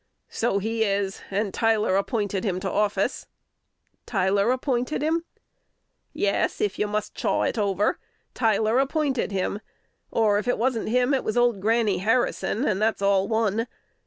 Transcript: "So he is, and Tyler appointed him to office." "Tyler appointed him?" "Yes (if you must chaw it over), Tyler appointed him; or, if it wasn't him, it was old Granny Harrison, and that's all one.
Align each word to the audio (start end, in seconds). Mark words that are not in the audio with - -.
"So 0.29 0.57
he 0.57 0.83
is, 0.83 1.21
and 1.29 1.53
Tyler 1.53 1.95
appointed 1.95 2.43
him 2.43 2.59
to 2.61 2.71
office." 2.71 3.27
"Tyler 4.07 4.49
appointed 4.49 5.03
him?" 5.03 5.25
"Yes 6.11 6.59
(if 6.59 6.79
you 6.79 6.87
must 6.87 7.13
chaw 7.13 7.43
it 7.43 7.55
over), 7.55 7.99
Tyler 8.33 8.79
appointed 8.79 9.31
him; 9.31 9.59
or, 10.09 10.39
if 10.39 10.47
it 10.47 10.57
wasn't 10.57 10.89
him, 10.89 11.13
it 11.13 11.23
was 11.23 11.37
old 11.37 11.59
Granny 11.61 11.99
Harrison, 11.99 12.65
and 12.67 12.81
that's 12.81 13.03
all 13.03 13.27
one. 13.27 13.67